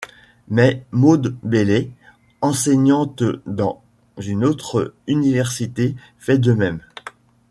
[0.47, 1.91] Mais Maud Bailey,
[2.41, 3.83] enseignante dans
[4.17, 6.81] une autre université, fait de même.